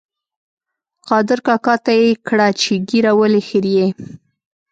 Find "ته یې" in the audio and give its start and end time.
1.85-2.09